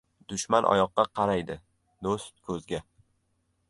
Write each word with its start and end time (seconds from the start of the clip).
•Dushman 0.29 0.67
oyoqqa 0.69 1.05
qaraydi, 1.21 1.59
do‘st― 2.09 2.35
ko‘zga. 2.51 2.83